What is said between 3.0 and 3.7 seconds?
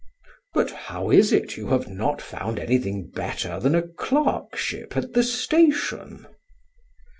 better